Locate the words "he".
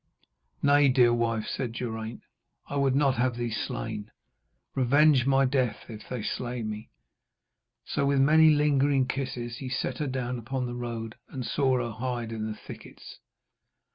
9.57-9.69